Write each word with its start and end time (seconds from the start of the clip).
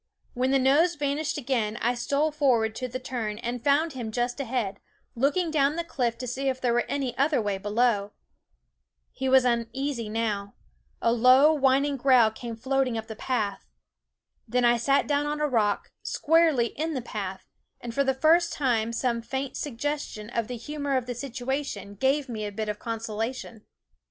When 0.33 0.49
the 0.49 0.57
nose 0.57 0.95
vanished 0.95 1.37
again 1.37 1.77
I 1.79 1.93
stole 1.93 2.31
forward 2.31 2.73
to 2.77 2.87
the 2.87 2.97
turn 2.97 3.37
and 3.37 3.63
found 3.63 3.93
him 3.93 4.11
just 4.11 4.39
ahead, 4.39 4.79
looking 5.15 5.51
down 5.51 5.75
the 5.75 5.83
cliff 5.83 6.17
to 6.17 6.25
see 6.27 6.49
if 6.49 6.59
there 6.59 6.73
were 6.73 6.87
any 6.89 7.15
other 7.19 7.39
way 7.39 7.59
below. 7.59 8.11
He 9.11 9.29
was 9.29 9.45
uneasy 9.45 10.09
now; 10.09 10.55
a 11.03 11.13
low, 11.13 11.53
whining 11.53 11.97
growl 11.97 12.31
came 12.31 12.55
floating 12.55 12.97
up 12.97 13.05
the 13.05 13.15
path. 13.15 13.67
Then 14.47 14.65
I 14.65 14.75
sat 14.77 15.05
down 15.07 15.27
on 15.27 15.39
a 15.39 15.47
rock, 15.47 15.91
squarely 16.01 16.69
in 16.69 16.95
the 16.95 17.03
path, 17.03 17.45
and 17.79 17.93
for 17.93 18.03
the 18.03 18.15
first 18.15 18.51
time 18.51 18.91
some 18.91 19.21
faint 19.21 19.55
suggestion 19.55 20.31
of 20.31 20.47
the 20.47 20.57
humor 20.57 20.97
of 20.97 21.05
the 21.05 21.13
situation 21.13 21.93
gave 21.93 22.27
me 22.27 22.47
a 22.47 22.51
bit 22.51 22.69
of 22.69 22.79
consolation. 22.79 23.67